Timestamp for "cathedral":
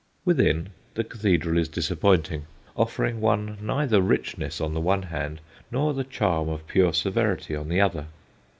1.03-1.59